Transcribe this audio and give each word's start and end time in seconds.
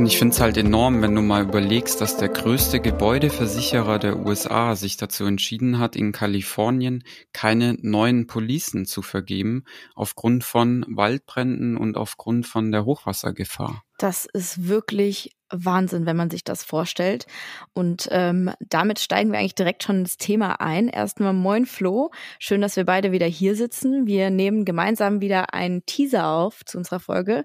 Und 0.00 0.06
ich 0.06 0.16
finde 0.16 0.34
es 0.34 0.40
halt 0.40 0.56
enorm, 0.56 1.02
wenn 1.02 1.14
du 1.14 1.20
mal 1.20 1.42
überlegst, 1.42 2.00
dass 2.00 2.16
der 2.16 2.30
größte 2.30 2.80
Gebäudeversicherer 2.80 3.98
der 3.98 4.24
USA 4.24 4.74
sich 4.74 4.96
dazu 4.96 5.26
entschieden 5.26 5.78
hat, 5.78 5.94
in 5.94 6.12
Kalifornien 6.12 7.04
keine 7.34 7.76
neuen 7.82 8.26
Policen 8.26 8.86
zu 8.86 9.02
vergeben, 9.02 9.64
aufgrund 9.94 10.42
von 10.42 10.86
Waldbränden 10.88 11.76
und 11.76 11.98
aufgrund 11.98 12.46
von 12.46 12.72
der 12.72 12.86
Hochwassergefahr. 12.86 13.82
Das 13.98 14.24
ist 14.24 14.68
wirklich 14.68 15.32
Wahnsinn, 15.50 16.06
wenn 16.06 16.16
man 16.16 16.30
sich 16.30 16.44
das 16.44 16.64
vorstellt. 16.64 17.26
Und 17.72 18.08
ähm, 18.10 18.52
damit 18.68 18.98
steigen 18.98 19.32
wir 19.32 19.38
eigentlich 19.38 19.54
direkt 19.54 19.82
schon 19.82 20.00
ins 20.00 20.16
Thema 20.16 20.60
ein. 20.60 20.88
Erstmal 20.88 21.32
moin 21.32 21.66
Flo, 21.66 22.10
schön, 22.38 22.60
dass 22.60 22.76
wir 22.76 22.84
beide 22.84 23.12
wieder 23.12 23.26
hier 23.26 23.54
sitzen. 23.54 24.06
Wir 24.06 24.30
nehmen 24.30 24.64
gemeinsam 24.64 25.20
wieder 25.20 25.54
einen 25.54 25.84
Teaser 25.86 26.28
auf 26.28 26.64
zu 26.64 26.78
unserer 26.78 27.00
Folge. 27.00 27.44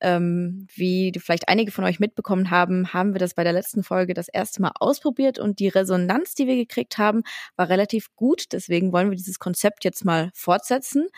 Ähm, 0.00 0.66
wie 0.74 1.12
vielleicht 1.18 1.48
einige 1.48 1.70
von 1.70 1.84
euch 1.84 2.00
mitbekommen 2.00 2.50
haben, 2.50 2.92
haben 2.92 3.14
wir 3.14 3.20
das 3.20 3.34
bei 3.34 3.44
der 3.44 3.52
letzten 3.52 3.82
Folge 3.82 4.14
das 4.14 4.28
erste 4.28 4.60
Mal 4.62 4.72
ausprobiert 4.78 5.38
und 5.38 5.58
die 5.58 5.68
Resonanz, 5.68 6.34
die 6.34 6.46
wir 6.46 6.56
gekriegt 6.56 6.98
haben, 6.98 7.22
war 7.56 7.68
relativ 7.68 8.14
gut. 8.16 8.52
Deswegen 8.52 8.92
wollen 8.92 9.10
wir 9.10 9.16
dieses 9.16 9.38
Konzept 9.38 9.84
jetzt 9.84 10.04
mal 10.04 10.30
fortsetzen 10.34 11.08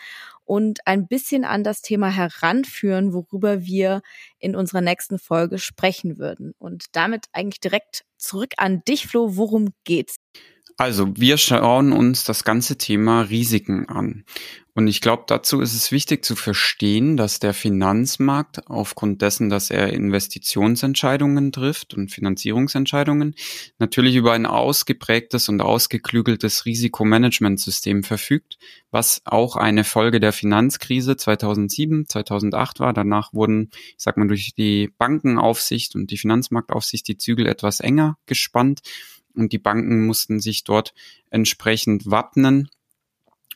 und 0.47 0.79
ein 0.87 1.07
bisschen 1.07 1.43
an 1.43 1.63
das 1.63 1.81
Thema 1.81 2.09
heranführen, 2.09 3.13
worüber 3.13 3.63
wir 3.63 4.01
in 4.39 4.55
unserer 4.55 4.81
nächsten 4.81 5.19
Folge 5.19 5.59
sprechen 5.59 6.17
würden. 6.17 6.53
Und 6.57 6.85
damit 6.93 7.25
eigentlich 7.33 7.59
direkt 7.59 8.05
zurück 8.17 8.53
an 8.57 8.81
dich, 8.87 9.07
Flo. 9.07 9.35
Worum 9.35 9.73
geht's? 9.83 10.15
Also, 10.79 11.11
wir 11.17 11.37
schauen 11.37 11.91
uns 11.91 12.23
das 12.23 12.43
ganze 12.43 12.77
Thema 12.77 13.21
Risiken 13.21 13.89
an. 13.89 14.25
Und 14.75 14.85
ich 14.85 15.01
glaube, 15.01 15.23
dazu 15.25 15.59
ist 15.59 15.73
es 15.73 15.91
wichtig 15.91 16.23
zu 16.23 16.35
verstehen, 16.35 17.17
dass 17.17 17.39
der 17.39 17.55
Finanzmarkt 17.55 18.67
aufgrund 18.67 19.23
dessen, 19.23 19.49
dass 19.49 19.71
er 19.71 19.91
Investitionsentscheidungen 19.91 21.51
trifft 21.51 21.95
und 21.95 22.11
Finanzierungsentscheidungen, 22.11 23.33
natürlich 23.79 24.15
über 24.15 24.33
ein 24.33 24.45
ausgeprägtes 24.45 25.49
und 25.49 25.61
ausgeklügeltes 25.61 26.65
Risikomanagementsystem 26.67 28.03
verfügt, 28.03 28.59
was 28.91 29.23
auch 29.25 29.55
eine 29.55 29.83
Folge 29.83 30.19
der 30.19 30.31
Finanzkrise 30.31 31.17
2007, 31.17 32.05
2008 32.07 32.79
war. 32.79 32.93
Danach 32.93 33.33
wurden, 33.33 33.71
ich 33.73 33.95
sag 33.97 34.15
mal, 34.17 34.27
durch 34.27 34.53
die 34.53 34.91
Bankenaufsicht 34.99 35.95
und 35.95 36.11
die 36.11 36.19
Finanzmarktaufsicht 36.19 37.07
die 37.07 37.17
Zügel 37.17 37.47
etwas 37.47 37.79
enger 37.79 38.19
gespannt 38.27 38.81
und 39.37 39.53
die 39.53 39.59
Banken 39.59 40.05
mussten 40.05 40.39
sich 40.39 40.63
dort 40.63 40.93
entsprechend 41.29 42.09
wappnen. 42.09 42.69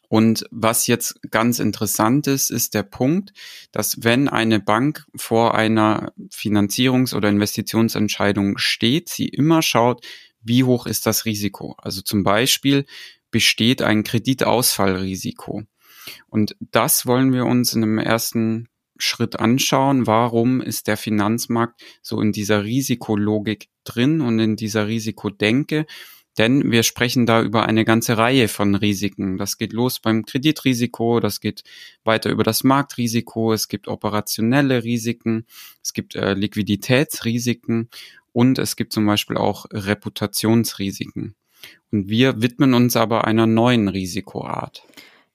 Und 0.08 0.46
was 0.52 0.88
jetzt 0.88 1.22
ganz 1.32 1.60
interessant 1.60 2.28
ist, 2.28 2.50
ist 2.50 2.74
der 2.74 2.84
Punkt, 2.84 3.32
dass 3.72 4.04
wenn 4.04 4.28
eine 4.28 4.60
Bank 4.60 5.06
vor 5.16 5.56
einer 5.56 6.12
Finanzierungs- 6.30 7.16
oder 7.16 7.30
Investitionsentscheidung 7.30 8.58
steht, 8.58 9.08
sie 9.08 9.28
immer 9.28 9.62
schaut, 9.62 10.06
wie 10.42 10.66
hoch 10.66 10.86
ist 10.86 11.06
das 11.06 11.26
Risiko. 11.26 11.76
Also 11.78 12.02
zum 12.02 12.24
Beispiel 12.24 12.86
besteht 13.30 13.82
ein 13.82 14.04
Kreditausfallrisiko. 14.04 15.64
Und 16.28 16.56
das 16.60 17.06
wollen 17.06 17.32
wir 17.32 17.46
uns 17.46 17.74
in 17.74 17.84
einem 17.84 17.98
ersten 17.98 18.68
Schritt 19.02 19.40
anschauen. 19.40 20.08
Warum 20.08 20.62
ist 20.62 20.88
der 20.88 20.98
Finanzmarkt 20.98 21.82
so 22.02 22.22
in 22.22 22.32
dieser 22.32 22.64
Risikologik 22.64 23.70
drin 23.84 24.22
und 24.22 24.40
in 24.40 24.56
dieser 24.56 24.88
Risikodenke. 24.88 25.86
Denn 26.38 26.72
wir 26.72 26.84
sprechen 26.84 27.26
da 27.26 27.42
über 27.42 27.66
eine 27.66 27.84
ganze 27.84 28.18
Reihe 28.18 28.48
von 28.48 28.76
Risiken. 28.76 29.38
Das 29.38 29.58
geht 29.58 29.74
los 29.74 30.00
beim 30.00 30.26
Kreditrisiko, 30.26 31.20
das 31.20 31.42
geht 31.42 31.64
weiter 32.06 32.30
über 32.30 32.44
das 32.44 32.64
Marktrisiko, 32.64 33.52
es 33.52 33.68
gibt 33.68 33.90
operationelle 33.90 34.84
Risiken, 34.84 35.46
es 35.84 35.92
gibt 35.92 36.16
äh, 36.16 36.34
Liquiditätsrisiken 36.34 37.90
und 38.32 38.60
es 38.60 38.78
gibt 38.78 38.94
zum 38.94 39.06
Beispiel 39.06 39.36
auch 39.36 39.66
Reputationsrisiken. 39.72 41.36
Und 41.92 42.08
wir 42.08 42.42
widmen 42.42 42.74
uns 42.76 42.96
aber 42.96 43.26
einer 43.26 43.46
neuen 43.46 43.90
Risikoart. 43.90 44.84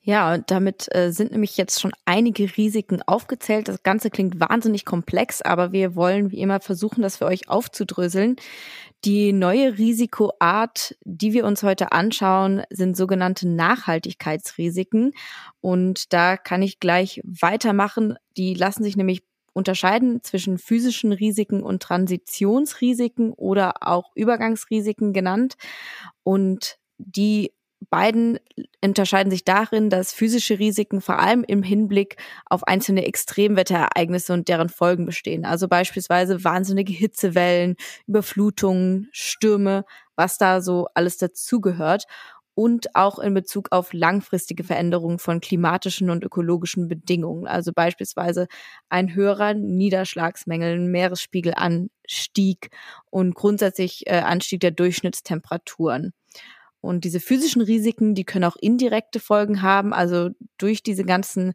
Ja, 0.09 0.35
und 0.35 0.53
damit 0.53 0.87
äh, 0.95 1.11
sind 1.11 1.33
nämlich 1.33 1.57
jetzt 1.57 1.81
schon 1.81 1.91
einige 2.05 2.57
Risiken 2.57 3.03
aufgezählt. 3.03 3.67
Das 3.67 3.83
Ganze 3.83 4.09
klingt 4.09 4.39
wahnsinnig 4.39 4.85
komplex, 4.85 5.43
aber 5.43 5.73
wir 5.73 5.97
wollen 5.97 6.31
wie 6.31 6.39
immer 6.39 6.61
versuchen, 6.61 7.03
das 7.03 7.17
für 7.17 7.25
euch 7.27 7.49
aufzudröseln. 7.49 8.37
Die 9.05 9.33
neue 9.33 9.79
Risikoart, 9.79 10.95
die 11.05 11.33
wir 11.33 11.45
uns 11.45 11.65
heute 11.65 11.91
anschauen, 11.91 12.63
sind 12.71 12.97
sogenannte 12.97 13.49
Nachhaltigkeitsrisiken. 13.49 15.11
Und 15.61 16.13
da 16.13 16.37
kann 16.37 16.63
ich 16.63 16.79
gleich 16.79 17.21
weitermachen. 17.25 18.15
Die 18.37 18.55
lassen 18.55 18.85
sich 18.85 18.97
nämlich 18.97 19.25
unterscheiden 19.55 20.23
zwischen 20.23 20.59
physischen 20.59 21.11
Risiken 21.11 21.65
und 21.65 21.83
Transitionsrisiken 21.83 23.33
oder 23.33 23.75
auch 23.81 24.13
Übergangsrisiken 24.15 25.13
genannt. 25.13 25.57
Und 26.23 26.79
die 26.99 27.56
beiden 27.91 28.39
unterscheiden 28.83 29.31
sich 29.31 29.45
darin, 29.45 29.91
dass 29.91 30.13
physische 30.13 30.59
Risiken 30.59 31.01
vor 31.01 31.19
allem 31.19 31.45
im 31.45 31.63
Hinblick 31.63 32.17
auf 32.47 32.65
einzelne 32.65 33.07
Extremwetterereignisse 33.07 34.33
und 34.33 34.49
deren 34.49 34.69
Folgen 34.69 35.07
bestehen. 35.07 35.45
Also 35.45 35.69
beispielsweise 35.69 36.43
wahnsinnige 36.45 36.93
Hitzewellen, 36.93 37.77
Überflutungen, 38.07 39.09
Stürme, 39.13 39.85
was 40.17 40.39
da 40.39 40.61
so 40.61 40.89
alles 40.95 41.19
dazugehört. 41.19 42.05
Und 42.59 42.97
auch 42.97 43.19
in 43.19 43.35
Bezug 43.35 43.69
auf 43.71 43.93
langfristige 43.93 44.65
Veränderungen 44.65 45.19
von 45.19 45.41
klimatischen 45.41 46.09
und 46.09 46.25
ökologischen 46.25 46.89
Bedingungen. 46.89 47.47
Also 47.47 47.71
beispielsweise 47.75 48.47
ein 48.89 49.15
höherer 49.15 49.53
Niederschlagsmängel, 49.53 50.79
Meeresspiegelanstieg 50.79 52.71
und 53.11 53.35
grundsätzlich 53.35 54.07
äh, 54.07 54.21
Anstieg 54.21 54.61
der 54.61 54.71
Durchschnittstemperaturen. 54.71 56.15
Und 56.87 57.05
diese 57.05 57.21
physischen 57.21 57.63
Risiken, 57.63 58.15
die 58.15 58.25
können 58.25 58.45
auch 58.45 58.57
indirekte 58.57 59.21
Folgen 59.21 59.63
haben, 59.63 59.93
also 59.93 60.31
durch 60.59 60.83
diese 60.83 61.05
ganzen 61.05 61.55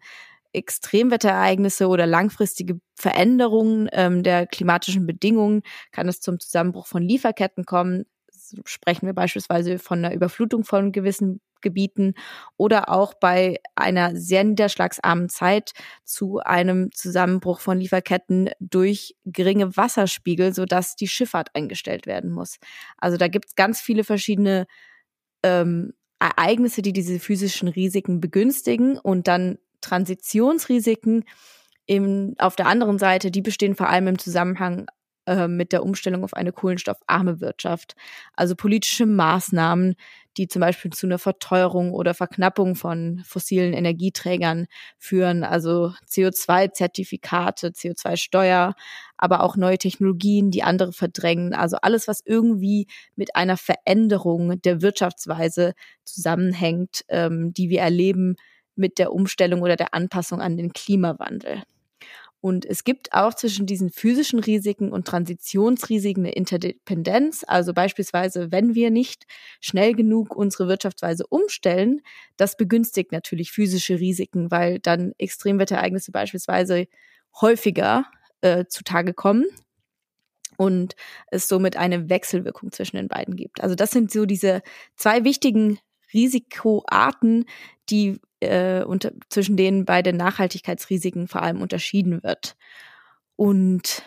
Extremwetterereignisse 0.53 1.87
oder 1.87 2.05
langfristige 2.05 2.79
Veränderungen 2.95 3.89
ähm, 3.93 4.23
der 4.23 4.47
klimatischen 4.47 5.05
Bedingungen 5.07 5.61
kann 5.91 6.07
es 6.07 6.19
zum 6.19 6.39
Zusammenbruch 6.39 6.87
von 6.87 7.03
Lieferketten 7.03 7.65
kommen. 7.65 8.05
So 8.31 8.57
sprechen 8.65 9.05
wir 9.05 9.13
beispielsweise 9.13 9.79
von 9.79 9.99
einer 9.99 10.13
Überflutung 10.13 10.65
von 10.65 10.91
gewissen 10.91 11.39
Gebieten 11.61 12.15
oder 12.57 12.89
auch 12.89 13.13
bei 13.13 13.59
einer 13.75 14.15
sehr 14.15 14.43
niederschlagsarmen 14.43 15.29
Zeit 15.29 15.71
zu 16.03 16.39
einem 16.39 16.91
Zusammenbruch 16.91 17.59
von 17.59 17.79
Lieferketten 17.79 18.49
durch 18.59 19.15
geringe 19.25 19.77
Wasserspiegel, 19.77 20.53
sodass 20.53 20.95
die 20.95 21.07
Schifffahrt 21.07 21.55
eingestellt 21.55 22.07
werden 22.07 22.31
muss. 22.31 22.57
Also 22.97 23.17
da 23.17 23.27
gibt 23.27 23.49
es 23.49 23.55
ganz 23.55 23.79
viele 23.79 24.03
verschiedene 24.03 24.65
ähm, 25.44 25.94
Ereignisse, 26.19 26.81
die 26.81 26.94
diese 26.94 27.19
physischen 27.19 27.68
Risiken 27.68 28.22
begünstigen 28.22 28.97
und 28.97 29.28
dann 29.28 29.57
Transitionsrisiken 29.81 31.25
im, 31.88 32.35
auf 32.38 32.56
der 32.56 32.68
anderen 32.68 33.00
Seite, 33.00 33.31
die 33.31 33.41
bestehen 33.41 33.75
vor 33.75 33.90
allem 33.90 34.07
im 34.07 34.19
Zusammenhang 34.19 34.85
äh, 35.25 35.47
mit 35.47 35.72
der 35.72 35.84
Umstellung 35.84 36.24
auf 36.24 36.34
eine 36.34 36.52
kohlenstoffarme 36.52 37.41
Wirtschaft. 37.41 37.96
Also 38.34 38.56
politische 38.56 39.06
Maßnahmen, 39.06 39.96
die 40.38 40.47
zum 40.47 40.62
Beispiel 40.62 40.91
zu 40.91 41.06
einer 41.06 41.19
Verteuerung 41.19 41.91
oder 41.91 42.13
Verknappung 42.13 42.75
von 42.75 43.22
fossilen 43.25 43.73
Energieträgern 43.73 44.66
führen, 44.97 45.44
also 45.44 45.94
CO2-Zertifikate, 46.08 47.69
CO2-Steuer, 47.69 48.73
aber 49.21 49.43
auch 49.43 49.55
neue 49.55 49.77
Technologien, 49.77 50.51
die 50.51 50.63
andere 50.63 50.91
verdrängen. 50.91 51.53
Also 51.53 51.77
alles, 51.81 52.07
was 52.07 52.21
irgendwie 52.25 52.87
mit 53.15 53.35
einer 53.35 53.55
Veränderung 53.55 54.61
der 54.61 54.81
Wirtschaftsweise 54.81 55.73
zusammenhängt, 56.03 57.05
ähm, 57.07 57.53
die 57.53 57.69
wir 57.69 57.79
erleben 57.81 58.35
mit 58.75 58.97
der 58.99 59.13
Umstellung 59.13 59.61
oder 59.61 59.75
der 59.75 59.93
Anpassung 59.93 60.41
an 60.41 60.57
den 60.57 60.73
Klimawandel. 60.73 61.63
Und 62.41 62.66
es 62.66 62.84
gibt 62.84 63.13
auch 63.13 63.35
zwischen 63.35 63.67
diesen 63.67 63.91
physischen 63.91 64.40
Risiken 64.40 64.91
und 64.91 65.05
Transitionsrisiken 65.07 66.25
eine 66.25 66.34
Interdependenz. 66.34 67.46
Also 67.47 67.72
beispielsweise, 67.72 68.51
wenn 68.51 68.73
wir 68.73 68.90
nicht 68.90 69.28
schnell 69.59 69.93
genug 69.93 70.35
unsere 70.35 70.67
Wirtschaftsweise 70.67 71.28
umstellen, 71.28 72.01
das 72.37 72.57
begünstigt 72.57 73.11
natürlich 73.11 73.51
physische 73.51 73.99
Risiken, 73.99 74.49
weil 74.49 74.79
dann 74.79 75.13
Extremwetterereignisse 75.19 76.11
beispielsweise 76.11 76.87
häufiger 77.40 78.05
äh, 78.41 78.66
zutage 78.67 79.14
kommen 79.14 79.46
und 80.58 80.96
es 81.28 81.47
somit 81.47 81.78
eine 81.78 82.09
Wechselwirkung 82.09 82.72
zwischen 82.72 82.97
den 82.97 83.08
beiden 83.08 83.35
gibt. 83.35 83.61
Also 83.61 83.76
das 83.76 83.91
sind 83.91 84.11
so 84.11 84.26
diese 84.26 84.61
zwei 84.96 85.23
wichtigen 85.23 85.79
Risikoarten, 86.14 87.46
die 87.90 88.20
äh, 88.41 88.84
unter, 88.84 89.11
zwischen 89.29 89.58
denen 89.58 89.85
bei 89.85 90.02
den 90.02 90.17
Nachhaltigkeitsrisiken 90.17 91.28
vor 91.28 91.41
allem 91.41 91.61
unterschieden 91.61 92.22
wird. 92.23 92.55
Und 93.35 94.03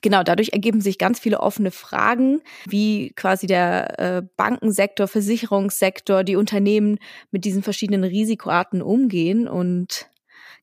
genau, 0.00 0.22
dadurch 0.22 0.50
ergeben 0.52 0.80
sich 0.80 0.98
ganz 0.98 1.18
viele 1.18 1.40
offene 1.40 1.70
Fragen, 1.70 2.40
wie 2.66 3.12
quasi 3.14 3.46
der 3.46 3.98
äh, 3.98 4.22
Bankensektor, 4.36 5.08
Versicherungssektor, 5.08 6.24
die 6.24 6.36
Unternehmen 6.36 6.98
mit 7.30 7.44
diesen 7.44 7.62
verschiedenen 7.62 8.04
Risikoarten 8.04 8.82
umgehen. 8.82 9.48
Und 9.48 10.08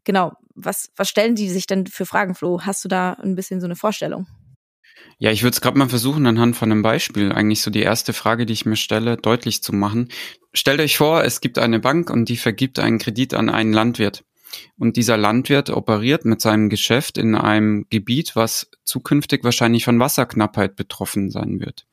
genau, 0.03 0.33
was, 0.63 0.89
was 0.95 1.09
stellen 1.09 1.35
die 1.35 1.49
sich 1.49 1.67
denn 1.67 1.87
für 1.87 2.05
Fragen, 2.05 2.35
Flo? 2.35 2.61
Hast 2.61 2.83
du 2.83 2.87
da 2.87 3.13
ein 3.13 3.35
bisschen 3.35 3.59
so 3.59 3.65
eine 3.65 3.75
Vorstellung? 3.75 4.27
Ja, 5.17 5.31
ich 5.31 5.43
würde 5.43 5.53
es 5.53 5.61
gerade 5.61 5.77
mal 5.77 5.89
versuchen, 5.89 6.25
anhand 6.25 6.55
von 6.55 6.71
einem 6.71 6.81
Beispiel 6.81 7.31
eigentlich 7.31 7.61
so 7.61 7.71
die 7.71 7.81
erste 7.81 8.13
Frage, 8.13 8.45
die 8.45 8.53
ich 8.53 8.65
mir 8.65 8.75
stelle, 8.75 9.17
deutlich 9.17 9.63
zu 9.63 9.73
machen. 9.73 10.09
Stellt 10.53 10.79
euch 10.79 10.97
vor, 10.97 11.23
es 11.23 11.41
gibt 11.41 11.59
eine 11.59 11.79
Bank 11.79 12.09
und 12.09 12.27
die 12.27 12.37
vergibt 12.37 12.79
einen 12.79 12.99
Kredit 12.99 13.33
an 13.33 13.49
einen 13.49 13.73
Landwirt. 13.73 14.23
Und 14.77 14.97
dieser 14.97 15.17
Landwirt 15.17 15.69
operiert 15.69 16.25
mit 16.25 16.41
seinem 16.41 16.69
Geschäft 16.69 17.17
in 17.17 17.35
einem 17.35 17.85
Gebiet, 17.89 18.35
was 18.35 18.69
zukünftig 18.83 19.43
wahrscheinlich 19.43 19.85
von 19.85 19.99
Wasserknappheit 19.99 20.75
betroffen 20.75 21.29
sein 21.29 21.59
wird. 21.59 21.85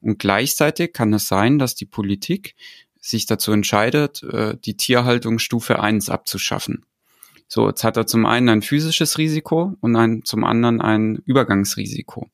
Und 0.00 0.18
gleichzeitig 0.18 0.92
kann 0.92 1.14
es 1.14 1.28
sein, 1.28 1.58
dass 1.58 1.74
die 1.74 1.86
Politik 1.86 2.54
sich 3.00 3.26
dazu 3.26 3.52
entscheidet, 3.52 4.22
äh, 4.22 4.56
die 4.62 4.76
Tierhaltung 4.76 5.38
Stufe 5.38 5.80
1 5.80 6.10
abzuschaffen. 6.10 6.84
So, 7.54 7.68
jetzt 7.68 7.84
hat 7.84 7.98
er 7.98 8.06
zum 8.06 8.24
einen 8.24 8.48
ein 8.48 8.62
physisches 8.62 9.18
Risiko 9.18 9.76
und 9.82 9.94
ein, 9.94 10.24
zum 10.24 10.42
anderen 10.42 10.80
ein 10.80 11.16
Übergangsrisiko. 11.16 12.30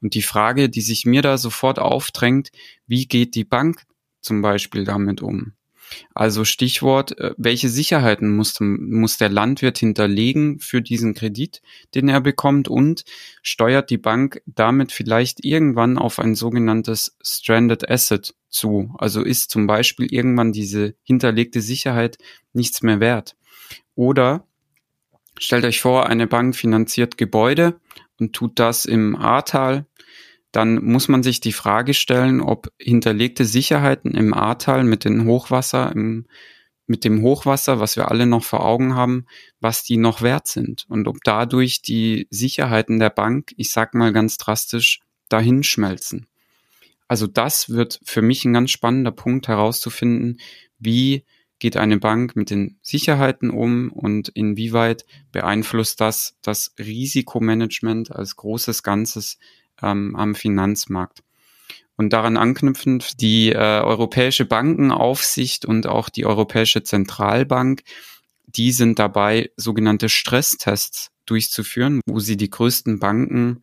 Und 0.00 0.14
die 0.14 0.22
Frage, 0.22 0.70
die 0.70 0.80
sich 0.80 1.04
mir 1.04 1.20
da 1.20 1.36
sofort 1.36 1.78
aufdrängt, 1.78 2.48
wie 2.86 3.06
geht 3.06 3.34
die 3.34 3.44
Bank 3.44 3.82
zum 4.22 4.40
Beispiel 4.40 4.86
damit 4.86 5.20
um? 5.20 5.52
Also 6.14 6.46
Stichwort, 6.46 7.18
äh, 7.18 7.34
welche 7.36 7.68
Sicherheiten 7.68 8.34
muss, 8.34 8.60
muss 8.60 9.18
der 9.18 9.28
Landwirt 9.28 9.76
hinterlegen 9.76 10.58
für 10.58 10.80
diesen 10.80 11.12
Kredit, 11.12 11.60
den 11.94 12.08
er 12.08 12.22
bekommt 12.22 12.66
und 12.66 13.04
steuert 13.42 13.90
die 13.90 13.98
Bank 13.98 14.40
damit 14.46 14.90
vielleicht 14.90 15.44
irgendwann 15.44 15.98
auf 15.98 16.18
ein 16.18 16.34
sogenanntes 16.34 17.18
Stranded 17.22 17.90
Asset 17.90 18.34
zu? 18.48 18.94
Also 18.96 19.20
ist 19.20 19.50
zum 19.50 19.66
Beispiel 19.66 20.06
irgendwann 20.10 20.50
diese 20.50 20.94
hinterlegte 21.02 21.60
Sicherheit 21.60 22.16
nichts 22.54 22.80
mehr 22.80 23.00
wert? 23.00 23.36
Oder 23.94 24.46
Stellt 25.42 25.64
euch 25.64 25.80
vor, 25.80 26.06
eine 26.06 26.28
Bank 26.28 26.54
finanziert 26.54 27.18
Gebäude 27.18 27.80
und 28.20 28.32
tut 28.32 28.60
das 28.60 28.84
im 28.84 29.16
Ahrtal. 29.16 29.86
Dann 30.52 30.84
muss 30.84 31.08
man 31.08 31.24
sich 31.24 31.40
die 31.40 31.52
Frage 31.52 31.94
stellen, 31.94 32.40
ob 32.40 32.68
hinterlegte 32.78 33.44
Sicherheiten 33.44 34.14
im 34.14 34.34
Ahrtal 34.34 34.84
mit 34.84 35.04
dem 35.04 35.26
Hochwasser, 35.26 35.90
im, 35.90 36.26
mit 36.86 37.02
dem 37.02 37.22
Hochwasser, 37.22 37.80
was 37.80 37.96
wir 37.96 38.08
alle 38.08 38.24
noch 38.24 38.44
vor 38.44 38.64
Augen 38.64 38.94
haben, 38.94 39.26
was 39.58 39.82
die 39.82 39.96
noch 39.96 40.22
wert 40.22 40.46
sind 40.46 40.84
und 40.88 41.08
ob 41.08 41.16
dadurch 41.24 41.82
die 41.82 42.28
Sicherheiten 42.30 43.00
der 43.00 43.10
Bank, 43.10 43.50
ich 43.56 43.72
sag 43.72 43.94
mal 43.94 44.12
ganz 44.12 44.36
drastisch, 44.36 45.00
dahinschmelzen. 45.28 46.28
Also 47.08 47.26
das 47.26 47.68
wird 47.68 47.98
für 48.04 48.22
mich 48.22 48.44
ein 48.44 48.52
ganz 48.52 48.70
spannender 48.70 49.10
Punkt 49.10 49.48
herauszufinden, 49.48 50.38
wie 50.78 51.24
geht 51.62 51.76
eine 51.76 51.98
Bank 51.98 52.34
mit 52.34 52.50
den 52.50 52.76
Sicherheiten 52.82 53.48
um 53.48 53.92
und 53.92 54.28
inwieweit 54.30 55.06
beeinflusst 55.30 56.00
das 56.00 56.36
das 56.42 56.74
Risikomanagement 56.76 58.10
als 58.10 58.34
großes 58.34 58.82
Ganzes 58.82 59.38
ähm, 59.80 60.16
am 60.16 60.34
Finanzmarkt. 60.34 61.22
Und 61.96 62.12
daran 62.12 62.36
anknüpfend 62.36 63.20
die 63.20 63.52
äh, 63.52 63.80
Europäische 63.80 64.44
Bankenaufsicht 64.44 65.64
und 65.64 65.86
auch 65.86 66.08
die 66.08 66.26
Europäische 66.26 66.82
Zentralbank, 66.82 67.82
die 68.46 68.72
sind 68.72 68.98
dabei, 68.98 69.52
sogenannte 69.56 70.08
Stresstests 70.08 71.12
durchzuführen, 71.26 72.00
wo 72.06 72.18
sie 72.18 72.36
die 72.36 72.50
größten 72.50 72.98
Banken 72.98 73.62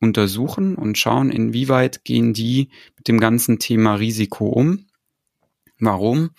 untersuchen 0.00 0.74
und 0.74 0.98
schauen, 0.98 1.30
inwieweit 1.30 2.02
gehen 2.02 2.32
die 2.32 2.70
mit 2.96 3.06
dem 3.06 3.20
ganzen 3.20 3.60
Thema 3.60 3.94
Risiko 3.94 4.48
um 4.48 4.87
Warum? 5.80 6.30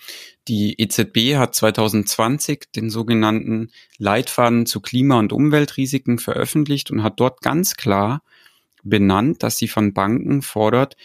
Die 0.48 0.80
EZB 0.80 1.36
hat 1.36 1.54
2020 1.54 2.72
den 2.76 2.90
sogenannten 2.90 3.70
Leitfaden 3.98 4.66
zu 4.66 4.80
Klima- 4.80 5.18
und 5.18 5.32
Umweltrisiken 5.32 6.18
veröffentlicht 6.18 6.90
und 6.90 7.02
hat 7.02 7.20
dort 7.20 7.40
ganz 7.40 7.76
klar 7.76 8.22
benannt, 8.82 9.42
dass 9.42 9.56
sie 9.56 9.68
von 9.68 9.94
Banken 9.94 10.42
fordert, 10.42 10.96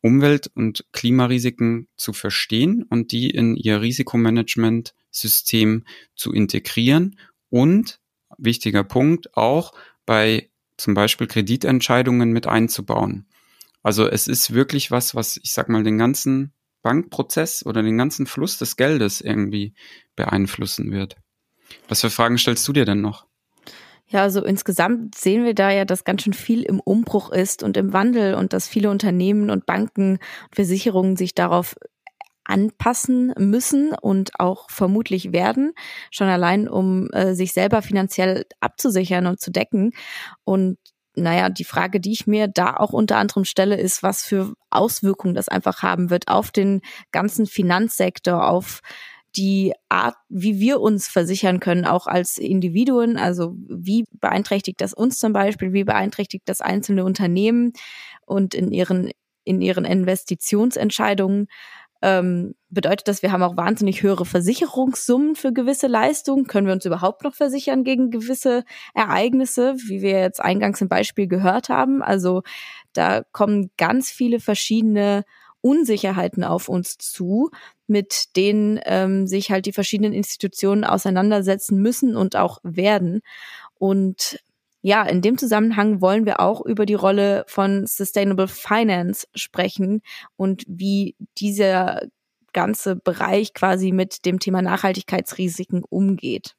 Umwelt- 0.00 0.50
und 0.54 0.86
Klimarisiken 0.92 1.86
zu 1.96 2.12
verstehen 2.12 2.84
und 2.88 3.12
die 3.12 3.30
in 3.30 3.56
ihr 3.56 3.80
Risikomanagementsystem 3.80 5.84
zu 6.16 6.32
integrieren 6.32 7.18
und, 7.50 8.00
wichtiger 8.38 8.84
Punkt, 8.84 9.36
auch 9.36 9.72
bei 10.06 10.48
zum 10.76 10.94
Beispiel 10.94 11.26
Kreditentscheidungen 11.26 12.32
mit 12.32 12.46
einzubauen. 12.46 13.26
Also 13.82 14.08
es 14.08 14.26
ist 14.26 14.54
wirklich 14.54 14.90
was, 14.90 15.14
was 15.14 15.38
ich 15.42 15.52
sag 15.52 15.68
mal 15.68 15.84
den 15.84 15.98
ganzen 15.98 16.52
Bankprozess 16.82 17.64
oder 17.64 17.82
den 17.82 17.98
ganzen 17.98 18.26
Fluss 18.26 18.58
des 18.58 18.76
Geldes 18.76 19.20
irgendwie 19.20 19.74
beeinflussen 20.16 20.90
wird. 20.92 21.16
Was 21.88 22.00
für 22.00 22.10
Fragen 22.10 22.38
stellst 22.38 22.66
du 22.68 22.72
dir 22.72 22.84
denn 22.84 23.00
noch? 23.00 23.26
Ja, 24.08 24.22
also 24.22 24.44
insgesamt 24.44 25.14
sehen 25.14 25.44
wir 25.44 25.54
da 25.54 25.70
ja, 25.70 25.86
dass 25.86 26.04
ganz 26.04 26.22
schön 26.22 26.34
viel 26.34 26.62
im 26.62 26.80
Umbruch 26.80 27.30
ist 27.30 27.62
und 27.62 27.78
im 27.78 27.94
Wandel 27.94 28.34
und 28.34 28.52
dass 28.52 28.68
viele 28.68 28.90
Unternehmen 28.90 29.48
und 29.48 29.64
Banken 29.64 30.12
und 30.12 30.54
Versicherungen 30.54 31.16
sich 31.16 31.34
darauf 31.34 31.76
anpassen 32.44 33.32
müssen 33.38 33.94
und 33.94 34.38
auch 34.38 34.68
vermutlich 34.68 35.32
werden, 35.32 35.72
schon 36.10 36.28
allein 36.28 36.68
um 36.68 37.08
äh, 37.12 37.34
sich 37.34 37.52
selber 37.52 37.82
finanziell 37.82 38.44
abzusichern 38.60 39.26
und 39.26 39.40
zu 39.40 39.50
decken. 39.50 39.92
Und 40.44 40.76
naja, 41.14 41.50
die 41.50 41.64
Frage, 41.64 42.00
die 42.00 42.12
ich 42.12 42.26
mir 42.26 42.48
da 42.48 42.76
auch 42.76 42.92
unter 42.92 43.16
anderem 43.18 43.44
stelle, 43.44 43.76
ist, 43.76 44.02
was 44.02 44.24
für 44.24 44.54
Auswirkungen 44.70 45.34
das 45.34 45.48
einfach 45.48 45.82
haben 45.82 46.10
wird 46.10 46.28
auf 46.28 46.50
den 46.50 46.80
ganzen 47.10 47.46
Finanzsektor, 47.46 48.48
auf 48.48 48.80
die 49.36 49.72
Art, 49.88 50.16
wie 50.28 50.60
wir 50.60 50.80
uns 50.80 51.08
versichern 51.08 51.60
können, 51.60 51.84
auch 51.84 52.06
als 52.06 52.38
Individuen. 52.38 53.16
Also 53.16 53.54
wie 53.68 54.04
beeinträchtigt 54.12 54.80
das 54.80 54.92
uns 54.92 55.18
zum 55.18 55.32
Beispiel, 55.32 55.72
wie 55.72 55.84
beeinträchtigt 55.84 56.44
das 56.46 56.60
einzelne 56.60 57.04
Unternehmen 57.04 57.72
und 58.26 58.54
in 58.54 58.70
ihren, 58.72 59.10
in 59.44 59.60
ihren 59.60 59.84
Investitionsentscheidungen 59.84 61.48
ähm, 62.02 62.54
bedeutet 62.68 63.06
das, 63.06 63.22
wir 63.22 63.32
haben 63.32 63.42
auch 63.42 63.56
wahnsinnig 63.56 64.02
höhere 64.02 64.24
Versicherungssummen 64.24 65.36
für 65.36 65.52
gewisse 65.52 65.86
Leistungen. 65.86 66.46
Können 66.46 66.66
wir 66.66 66.74
uns 66.74 66.84
überhaupt 66.84 67.22
noch 67.22 67.34
versichern 67.34 67.84
gegen 67.84 68.10
gewisse 68.10 68.64
Ereignisse, 68.94 69.76
wie 69.86 70.02
wir 70.02 70.20
jetzt 70.20 70.40
eingangs 70.40 70.80
im 70.80 70.88
Beispiel 70.88 71.28
gehört 71.28 71.68
haben? 71.68 72.02
Also 72.02 72.42
da 72.92 73.22
kommen 73.32 73.70
ganz 73.76 74.10
viele 74.10 74.40
verschiedene 74.40 75.24
Unsicherheiten 75.60 76.42
auf 76.42 76.68
uns 76.68 76.98
zu, 76.98 77.50
mit 77.86 78.36
denen 78.36 78.80
ähm, 78.84 79.28
sich 79.28 79.50
halt 79.52 79.66
die 79.66 79.72
verschiedenen 79.72 80.12
Institutionen 80.12 80.84
auseinandersetzen 80.84 81.80
müssen 81.80 82.16
und 82.16 82.34
auch 82.34 82.58
werden. 82.64 83.20
Und 83.74 84.40
ja, 84.82 85.04
in 85.04 85.22
dem 85.22 85.38
Zusammenhang 85.38 86.00
wollen 86.00 86.26
wir 86.26 86.40
auch 86.40 86.60
über 86.64 86.86
die 86.86 86.94
Rolle 86.94 87.44
von 87.46 87.86
Sustainable 87.86 88.48
Finance 88.48 89.26
sprechen 89.34 90.02
und 90.36 90.64
wie 90.66 91.16
dieser 91.38 92.02
ganze 92.52 92.96
Bereich 92.96 93.54
quasi 93.54 93.92
mit 93.92 94.26
dem 94.26 94.40
Thema 94.40 94.60
Nachhaltigkeitsrisiken 94.60 95.84
umgeht. 95.88 96.54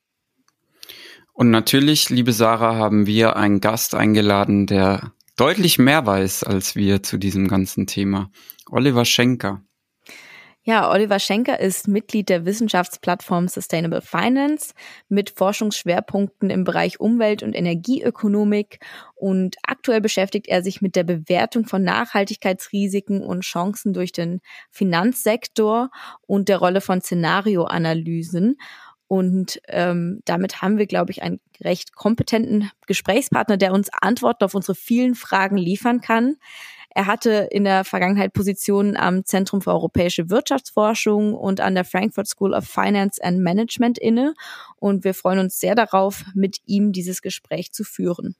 Und 1.34 1.50
natürlich, 1.50 2.10
liebe 2.10 2.32
Sarah, 2.32 2.76
haben 2.76 3.08
wir 3.08 3.36
einen 3.36 3.60
Gast 3.60 3.94
eingeladen, 3.94 4.68
der 4.68 5.12
deutlich 5.36 5.78
mehr 5.78 6.06
weiß 6.06 6.44
als 6.44 6.76
wir 6.76 7.04
zu 7.04 7.18
diesem 7.18 7.48
ganzen 7.48 7.88
Thema. 7.88 8.32
Oliver 8.70 9.04
Schenker. 9.04 9.64
Ja, 10.66 10.90
Oliver 10.90 11.20
Schenker 11.20 11.60
ist 11.60 11.90
Mitglied 11.90 12.30
der 12.30 12.46
Wissenschaftsplattform 12.46 13.50
Sustainable 13.50 14.00
Finance 14.00 14.74
mit 15.10 15.30
Forschungsschwerpunkten 15.30 16.50
im 16.50 16.64
Bereich 16.64 17.02
Umwelt- 17.02 17.44
und 17.44 17.54
Energieökonomik 17.54 18.80
und 19.14 19.58
aktuell 19.64 20.00
beschäftigt 20.00 20.48
er 20.48 20.64
sich 20.64 20.82
mit 20.82 20.96
der 20.96 21.04
Bewertung 21.04 21.66
von 21.66 21.84
Nachhaltigkeitsrisiken 21.84 23.22
und 23.22 23.42
Chancen 23.42 23.92
durch 23.92 24.14
den 24.14 24.40
Finanzsektor 24.72 25.90
und 26.28 26.48
der 26.48 26.60
Rolle 26.60 26.80
von 26.80 27.02
Szenarioanalysen. 27.02 28.56
Und 29.08 29.60
ähm, 29.68 30.22
damit 30.24 30.62
haben 30.62 30.78
wir, 30.78 30.88
glaube 30.88 31.12
ich, 31.12 31.22
einen 31.22 31.42
recht 31.62 31.94
kompetenten 31.94 32.72
Gesprächspartner, 32.88 33.58
der 33.58 33.74
uns 33.74 33.90
Antworten 34.02 34.46
auf 34.46 34.56
unsere 34.56 34.76
vielen 34.76 35.14
Fragen 35.14 35.58
liefern 35.58 36.00
kann. 36.00 36.38
Er 36.96 37.08
hatte 37.08 37.48
in 37.52 37.64
der 37.64 37.84
Vergangenheit 37.84 38.34
Positionen 38.34 38.96
am 38.96 39.26
Zentrum 39.26 39.62
für 39.62 39.72
europäische 39.72 40.30
Wirtschaftsforschung 40.30 41.34
und 41.34 41.60
an 41.60 41.74
der 41.74 41.86
Frankfurt 41.86 42.28
School 42.28 42.54
of 42.54 42.66
Finance 42.66 43.24
and 43.24 43.40
Management 43.40 43.98
inne. 43.98 44.36
Und 44.76 45.04
wir 45.04 45.14
freuen 45.14 45.40
uns 45.40 45.60
sehr 45.60 45.76
darauf, 45.76 46.24
mit 46.36 46.58
ihm 46.66 46.92
dieses 46.92 47.22
Gespräch 47.22 47.72
zu 47.72 47.84
führen. 47.84 48.36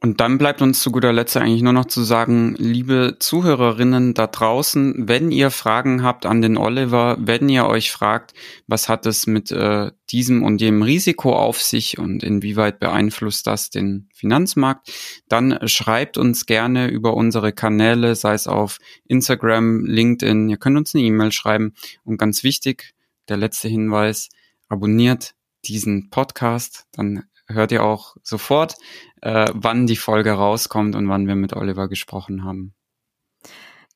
Und 0.00 0.20
dann 0.20 0.38
bleibt 0.38 0.62
uns 0.62 0.80
zu 0.80 0.92
guter 0.92 1.12
Letzt 1.12 1.36
eigentlich 1.36 1.62
nur 1.62 1.72
noch 1.72 1.86
zu 1.86 2.04
sagen, 2.04 2.54
liebe 2.56 3.16
Zuhörerinnen 3.18 4.14
da 4.14 4.28
draußen, 4.28 5.08
wenn 5.08 5.32
ihr 5.32 5.50
Fragen 5.50 6.04
habt 6.04 6.24
an 6.24 6.40
den 6.40 6.56
Oliver, 6.56 7.16
wenn 7.18 7.48
ihr 7.48 7.66
euch 7.66 7.90
fragt, 7.90 8.32
was 8.68 8.88
hat 8.88 9.06
es 9.06 9.26
mit 9.26 9.50
äh, 9.50 9.90
diesem 10.10 10.44
und 10.44 10.60
jenem 10.60 10.82
Risiko 10.82 11.34
auf 11.34 11.60
sich 11.60 11.98
und 11.98 12.22
inwieweit 12.22 12.78
beeinflusst 12.78 13.48
das 13.48 13.70
den 13.70 14.08
Finanzmarkt, 14.14 14.92
dann 15.28 15.58
schreibt 15.66 16.16
uns 16.16 16.46
gerne 16.46 16.86
über 16.88 17.14
unsere 17.14 17.52
Kanäle, 17.52 18.14
sei 18.14 18.34
es 18.34 18.46
auf 18.46 18.78
Instagram, 19.08 19.84
LinkedIn, 19.84 20.48
ihr 20.48 20.58
könnt 20.58 20.78
uns 20.78 20.94
eine 20.94 21.02
E-Mail 21.02 21.32
schreiben. 21.32 21.74
Und 22.04 22.18
ganz 22.18 22.44
wichtig, 22.44 22.94
der 23.28 23.36
letzte 23.36 23.66
Hinweis, 23.66 24.28
abonniert 24.68 25.34
diesen 25.64 26.08
Podcast, 26.10 26.84
dann 26.92 27.24
hört 27.48 27.72
ihr 27.72 27.84
auch 27.84 28.16
sofort, 28.22 28.74
äh, 29.22 29.46
wann 29.54 29.86
die 29.86 29.96
Folge 29.96 30.32
rauskommt 30.32 30.94
und 30.94 31.08
wann 31.08 31.26
wir 31.26 31.34
mit 31.34 31.54
Oliver 31.54 31.88
gesprochen 31.88 32.44
haben. 32.44 32.74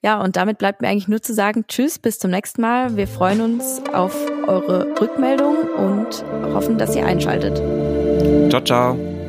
Ja, 0.05 0.21
und 0.21 0.37
damit 0.37 0.59
bleibt 0.59 0.83
mir 0.83 0.89
eigentlich 0.89 1.07
nur 1.07 1.23
zu 1.23 1.33
sagen, 1.33 1.65
tschüss, 1.69 1.99
bis 1.99 2.19
zum 2.19 2.33
nächsten 2.33 2.61
Mal. 2.61 2.97
Wir 2.97 3.07
freuen 3.07 3.41
uns 3.41 3.81
auf 3.93 4.17
eure 4.49 5.01
Rückmeldung 5.01 5.57
und 5.77 6.25
hoffen, 6.53 6.77
dass 6.77 6.97
ihr 6.97 7.07
einschaltet. 7.07 7.59
Ciao, 8.51 8.61
ciao. 8.65 9.22